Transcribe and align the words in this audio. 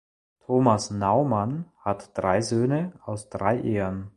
Thomas 0.43 0.89
Naumann 0.89 1.65
hat 1.81 2.17
drei 2.17 2.41
Söhne 2.41 2.93
aus 3.05 3.29
drei 3.29 3.59
Ehen. 3.61 4.09